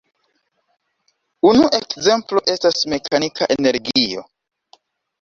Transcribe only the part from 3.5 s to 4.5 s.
energio.